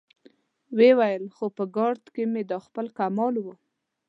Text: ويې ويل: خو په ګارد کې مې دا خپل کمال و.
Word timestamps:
ويې 0.77 0.91
ويل: 0.99 1.23
خو 1.35 1.45
په 1.57 1.63
ګارد 1.75 2.03
کې 2.13 2.23
مې 2.31 2.41
دا 2.51 2.57
خپل 2.65 2.85
کمال 2.97 3.35
و. 3.39 3.45